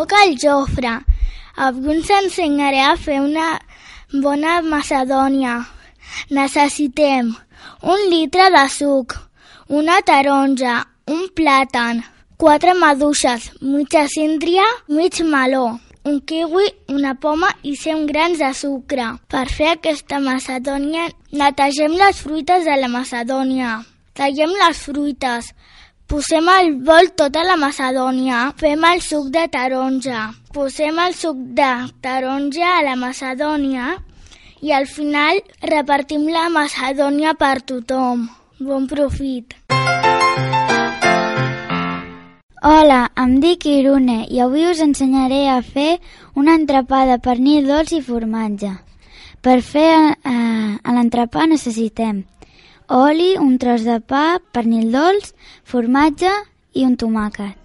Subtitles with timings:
[0.00, 0.92] Soc el Jofre.
[1.60, 3.48] Us ensenyaré a fer una
[4.24, 5.58] bona macedònia.
[6.30, 7.34] Necessitem
[7.94, 9.12] un litre de suc,
[9.68, 12.00] una taronja, un plàtan,
[12.40, 15.66] quatre maduixes, mitja síndria, mig meló,
[16.08, 19.10] un kiwi, una poma i 100 grans de sucre.
[19.28, 21.10] Per fer aquesta macedònia,
[21.42, 23.82] netegem les fruites de la macedònia.
[24.16, 25.52] Tallem les fruites.
[26.10, 28.38] Posem al bol tota la macedònia.
[28.58, 30.24] Fem el suc de taronja.
[30.50, 31.68] Posem el suc de
[32.02, 33.92] taronja a la macedònia
[34.66, 35.38] i al final
[35.70, 38.24] repartim la macedònia per tothom.
[38.58, 39.54] Bon profit!
[42.72, 46.00] Hola, em dic Irune i avui us ensenyaré a fer
[46.34, 48.74] un entrepà de pernil dolç i formatge.
[49.46, 52.24] Per fer eh, l'entrepà necessitem
[52.90, 55.30] oli, un tros de pa, pernil dolç,
[55.64, 56.30] formatge
[56.74, 57.56] i un tomàquet.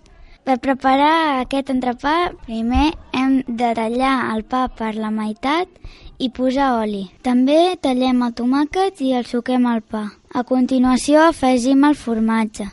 [0.45, 5.65] Per preparar aquest entrepà, primer hem de tallar el pa per la meitat
[6.21, 7.07] i posar oli.
[7.25, 10.05] També tallem el tomàquet i el suquem al pa.
[10.29, 12.69] A continuació afegim el formatge.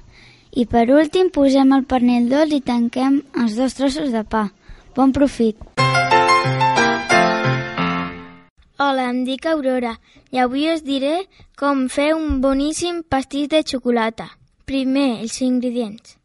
[0.53, 4.51] I per últim posem el pernil dolç i tanquem els dos trossos de pa.
[4.93, 5.72] Bon profit!
[8.79, 9.99] Hola, em dic Aurora
[10.33, 11.27] i avui us diré
[11.61, 14.31] com fer un boníssim pastís de xocolata.
[14.65, 16.17] Primer, els ingredients.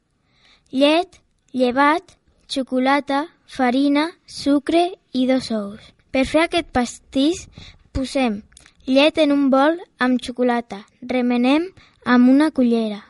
[0.72, 1.20] Llet,
[1.52, 2.16] llevat,
[2.48, 5.82] xocolata, farina, sucre i dos ous.
[6.12, 7.44] Per fer aquest pastís,
[7.92, 8.42] posem
[8.88, 10.86] llet en un bol amb xocolata.
[11.02, 11.68] Remenem
[12.06, 13.04] amb una cullera.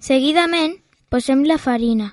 [0.00, 0.74] Seguidament,
[1.08, 2.10] posem la farina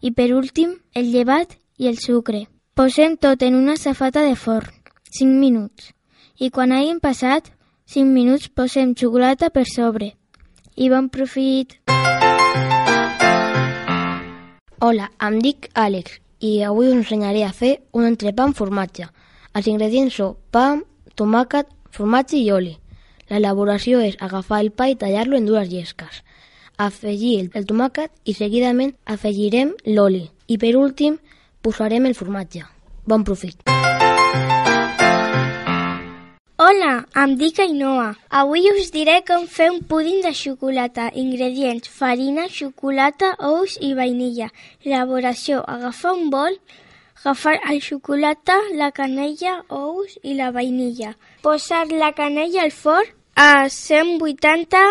[0.00, 2.46] i, per últim, el llevat i el sucre.
[2.74, 4.72] Posem tot en una safata de forn,
[5.18, 5.92] 5 minuts,
[6.38, 7.50] i quan hagin passat
[7.92, 10.12] 5 minuts posem xocolata per sobre.
[10.76, 11.78] I bon profit!
[14.84, 19.08] Hola, em dic Àlex i avui us ensenyaré a fer un entrepà amb formatge.
[19.56, 20.76] Els ingredients són pa,
[21.16, 22.76] tomàquet, formatge i oli.
[23.32, 26.22] L'elaboració és agafar el pa i tallar-lo en dues llesques
[26.76, 30.26] afegir el, tomàquet i seguidament afegirem l'oli.
[30.46, 31.18] I per últim
[31.62, 32.66] posarem el formatge.
[33.06, 33.75] Bon profit!
[36.66, 38.16] Hola, em dic Ainhoa.
[38.28, 41.04] Avui us diré com fer un púding de xocolata.
[41.14, 44.48] Ingredients, farina, xocolata, ous i vainilla.
[44.82, 46.56] Elaboració, agafar un bol,
[47.20, 51.12] agafar el xocolata, la canella, ous i la vainilla.
[51.46, 54.82] Posar la canella al forn a 180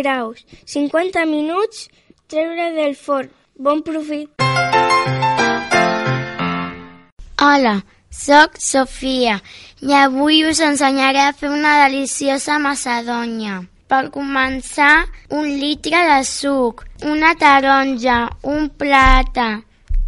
[0.00, 0.46] graus.
[0.64, 1.90] 50 minuts,
[2.32, 3.28] treure del forn.
[3.58, 4.32] Bon profit!
[7.36, 7.76] Hola,
[8.10, 9.38] sóc Sofia
[9.80, 13.62] i avui us ensenyaré a fer una deliciosa macedònia.
[13.88, 19.62] Per començar, un litre de suc, una taronja, un plata,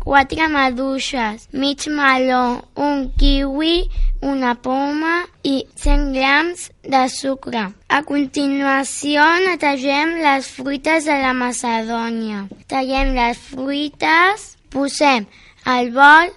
[0.04, 3.88] quatre maduixes, mig meló, un kiwi,
[4.20, 7.70] una poma i 100 grams de sucre.
[7.88, 12.48] A continuació netegem les fruites de la macedònia.
[12.68, 15.24] Tallem les fruites, posem
[15.64, 16.36] al bol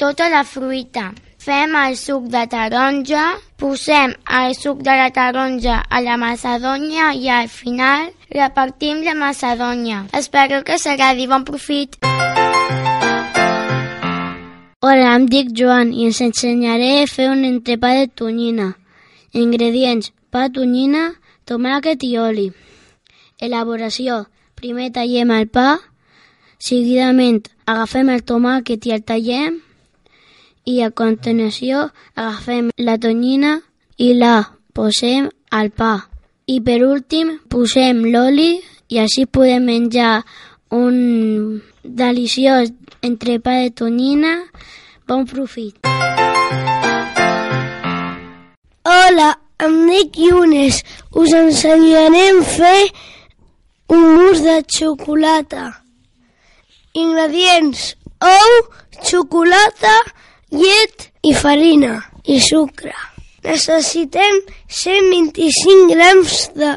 [0.00, 1.12] tota la fruita.
[1.36, 3.24] Fem el suc de taronja,
[3.60, 10.06] posem el suc de la taronja a la macedònia i al final repartim la macedònia.
[10.16, 11.28] Espero que s'agradi.
[11.28, 12.00] Bon profit!
[14.80, 18.72] Hola, em dic Joan i ens ensenyaré a fer un entrepà de tonyina.
[19.36, 21.10] Ingredients, pa, tonyina,
[21.44, 22.50] tomàquet i oli.
[23.36, 24.24] Elaboració.
[24.56, 25.76] Primer tallem el pa,
[26.56, 29.60] seguidament agafem el tomàquet i el tallem
[30.66, 33.58] i a continuació agafem la tonyina
[33.98, 34.34] i la
[34.74, 35.94] posem al pa.
[36.46, 38.52] I per últim posem l'oli
[38.90, 40.22] i així podem menjar
[40.74, 42.72] un deliciós
[43.02, 44.34] entrepà de tonyina.
[45.06, 45.86] Bon profit!
[48.84, 49.30] Hola,
[49.62, 50.82] em dic Yunes.
[51.14, 52.90] Us ensenyarem a fer
[53.90, 55.66] un mousse de xocolata.
[56.94, 58.54] Ingredients, ou,
[59.02, 59.94] xocolata,
[60.50, 62.94] llet i farina i sucre.
[63.44, 66.74] Necessitem 125 grams de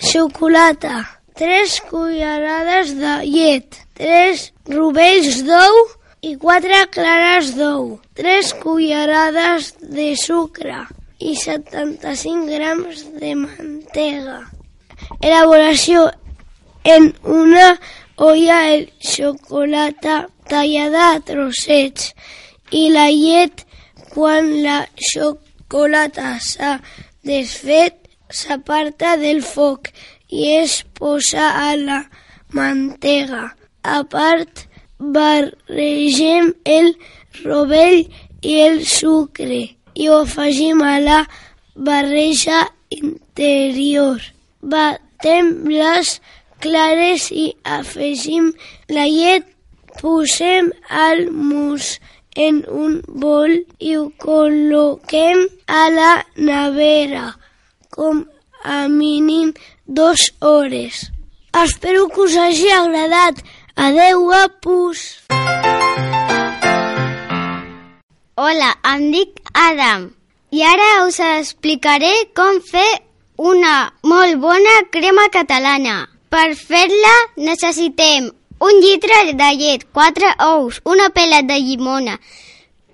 [0.00, 1.04] xocolata,
[1.36, 5.82] 3 cullerades de llet, 3 rovells d'ou
[6.22, 10.86] i 4 clares d'ou, 3 cullerades de sucre
[11.18, 14.40] i 75 grams de mantega.
[15.20, 16.08] Elaboració
[16.84, 17.78] en una
[18.16, 22.14] olla el xocolata tallada a trossets
[22.70, 23.64] i la llet
[24.12, 24.78] quan la
[25.10, 26.72] xocolata s'ha
[27.28, 27.94] desfet
[28.38, 29.90] s'aparta del foc
[30.28, 32.00] i es posa a la
[32.52, 33.44] mantega.
[33.82, 34.66] A part
[35.16, 36.92] barregem el
[37.44, 38.00] rovell
[38.42, 39.62] i el sucre
[39.94, 41.20] i ho afegim a la
[41.74, 44.20] barreja interior.
[44.60, 46.18] Batem les
[46.60, 47.46] clares i
[47.78, 48.52] afegim
[48.88, 49.46] la llet.
[49.98, 51.96] Posem el mus
[52.46, 56.10] en un bol i ho col·loquem a la
[56.48, 57.32] nevera
[57.94, 58.22] com
[58.62, 59.52] a mínim
[59.86, 61.08] dues hores.
[61.64, 63.42] Espero que us hagi agradat.
[63.74, 65.02] Adeu, guapos!
[68.38, 70.08] Hola, em dic Adam
[70.54, 72.88] i ara us explicaré com fer
[73.50, 76.06] una molt bona crema catalana.
[76.30, 82.20] Per fer-la necessitem un litre de llet, 4 ous, una pela de llimona,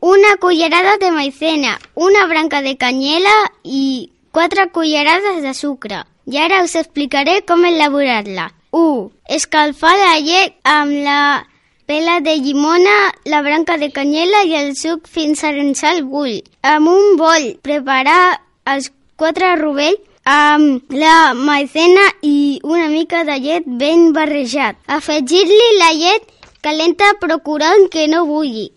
[0.01, 3.33] una cullerada de maicena, una branca de canyela
[3.63, 6.05] i 4 cullerades de sucre.
[6.27, 8.53] I ara us explicaré com elaborar-la.
[8.73, 9.11] 1.
[9.29, 11.47] Escalfar la llet amb la
[11.87, 16.41] pela de llimona, la branca de canyella i el suc fins a rençar el bull.
[16.63, 23.65] Amb un bol, preparar els quatre rovells amb la maicena i una mica de llet
[23.67, 24.77] ben barrejat.
[24.87, 26.25] Afegir-li la llet
[26.65, 28.71] calenta procurant que no bulli.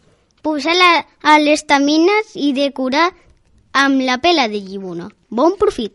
[0.44, 3.10] Posar-la a les tamines i decorar
[3.74, 5.10] amb la pela de llimona.
[5.30, 5.94] Bon profit!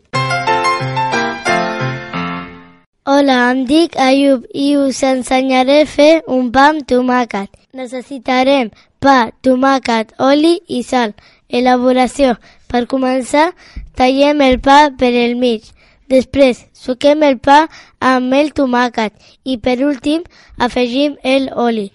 [3.05, 7.49] Hola, em dic Ayub i us ensenyaré a fer un pa amb tomàquet.
[7.75, 8.71] Necessitarem
[9.03, 11.11] pa, tomàquet, oli i sal.
[11.49, 12.37] Elaboració.
[12.73, 13.51] Per començar,
[13.93, 15.67] tallem el pa per el mig.
[16.09, 17.67] Després, suquem el pa
[18.01, 19.13] amb el tomàquet
[19.45, 20.23] i per últim
[20.57, 21.91] afegim el oli.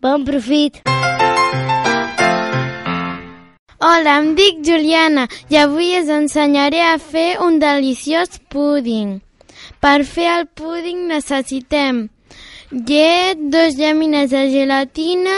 [0.00, 0.80] Bon profit!
[3.82, 9.18] Hola, em dic Juliana i avui us ensenyaré a fer un deliciós púding.
[9.84, 12.06] Per fer el púding necessitem
[12.72, 15.36] llet, dos llamines de gelatina,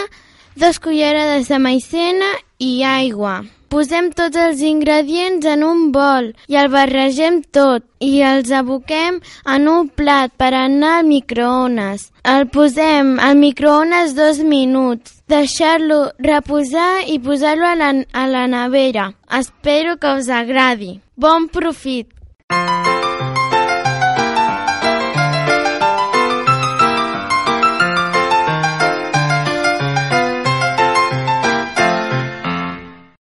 [0.54, 3.42] dos cullerades de maicena i aigua.
[3.74, 9.18] Posem tots els ingredients en un bol i el barregem tot i els aboquem
[9.50, 12.04] en un plat per anar al microones.
[12.22, 19.10] El posem al microones dos minuts, deixar-lo reposar i posar-lo a, la, a la nevera.
[19.42, 21.00] Espero que us agradi.
[21.18, 22.14] Bon profit!